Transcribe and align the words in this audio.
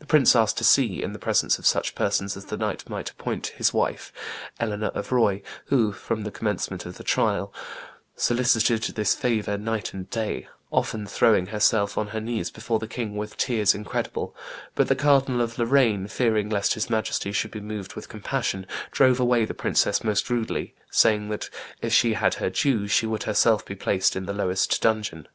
The 0.00 0.06
prince 0.06 0.36
asked 0.36 0.58
to 0.58 0.64
see, 0.64 1.02
in 1.02 1.14
the 1.14 1.18
presence 1.18 1.58
of 1.58 1.64
such 1.64 1.94
persons 1.94 2.36
as 2.36 2.44
the 2.44 2.58
king 2.58 2.76
might 2.90 3.08
appoint, 3.10 3.46
his 3.46 3.72
wife, 3.72 4.12
Eleanor 4.60 4.88
of 4.88 5.12
Roye, 5.12 5.40
who, 5.68 5.94
from 5.94 6.24
the 6.24 6.30
commencement 6.30 6.84
of 6.84 6.98
the 6.98 7.02
trial, 7.04 7.50
"solicited 8.16 8.82
this 8.96 9.14
favor 9.14 9.56
night 9.56 9.94
and 9.94 10.10
day, 10.10 10.46
often 10.70 11.06
throwing 11.06 11.46
herself 11.46 11.96
on 11.96 12.08
her 12.08 12.20
knees 12.20 12.50
before 12.50 12.78
the 12.78 12.86
king 12.86 13.16
with 13.16 13.38
tears 13.38 13.74
incredible; 13.74 14.36
but 14.74 14.88
the 14.88 14.94
Cardinal 14.94 15.40
of 15.40 15.58
Lorraine, 15.58 16.06
fearing 16.06 16.50
lest 16.50 16.74
his 16.74 16.90
Majesty 16.90 17.32
should 17.32 17.50
be 17.50 17.60
moved 17.60 17.94
with 17.94 18.10
compassion, 18.10 18.66
drove 18.90 19.18
away 19.18 19.46
the 19.46 19.54
princess 19.54 20.04
most 20.04 20.28
rudely, 20.28 20.74
saying 20.90 21.30
that, 21.30 21.48
if 21.80 21.94
she 21.94 22.12
had 22.12 22.34
her 22.34 22.50
due, 22.50 22.86
she 22.86 23.06
would 23.06 23.22
herself 23.22 23.64
be 23.64 23.74
placed 23.74 24.16
in 24.16 24.26
the 24.26 24.34
lowest 24.34 24.82
dungeon." 24.82 25.26